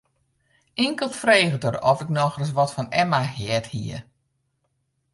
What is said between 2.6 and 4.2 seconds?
fan Emma heard hie.